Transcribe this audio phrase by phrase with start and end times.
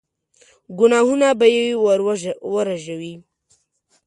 [0.77, 1.99] ګناهونه به يې ور
[2.53, 3.13] ورژوي.